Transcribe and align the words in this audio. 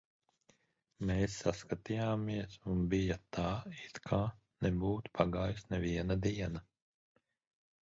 Mēs 1.09 1.35
saskatījāmies, 1.41 2.55
un 2.71 2.81
bija 2.95 3.19
tā, 3.37 3.47
it 3.89 4.01
kā 4.09 4.21
nebūtu 4.69 5.15
pagājusi 5.21 5.71
neviena 5.77 6.21
diena. 6.27 6.67